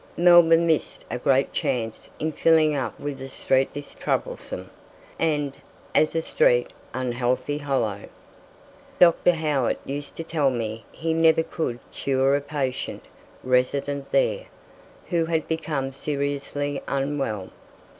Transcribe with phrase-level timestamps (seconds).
[0.17, 4.71] Melbourne missed a great chance in filling up with a street this troublesome,
[5.19, 5.53] and,
[5.93, 8.09] as a street, unhealthy hollow.
[8.97, 9.33] Dr.
[9.33, 13.03] Howitt used to tell me he never could cure a patient,
[13.43, 14.45] resident there,
[15.09, 17.51] who had become seriously unwell.